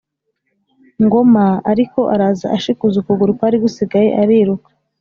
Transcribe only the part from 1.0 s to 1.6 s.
Ngoma